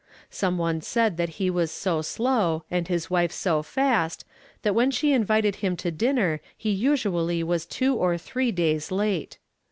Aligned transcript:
Some 0.31 0.57
one 0.57 0.81
said 0.81 1.17
that 1.17 1.29
he 1.37 1.51
was 1.51 1.69
so 1.69 2.01
slow 2.01 2.63
and 2.71 2.87
his 2.87 3.11
wife 3.11 3.31
so 3.31 3.61
fast 3.61 4.25
that 4.63 4.73
when 4.73 4.89
she 4.89 5.13
invited 5.13 5.57
him 5.57 5.77
to 5.77 5.91
dinner 5.91 6.41
he 6.57 6.71
usually 6.71 7.43
was 7.43 7.67
two 7.67 7.93
or 7.95 8.17
three 8.17 8.51
days 8.51 8.89
late. 8.91 9.37